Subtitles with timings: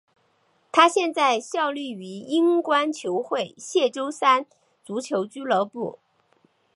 [0.71, 4.47] 他现在效力于英冠球会谢周三
[4.83, 5.99] 足球俱乐部。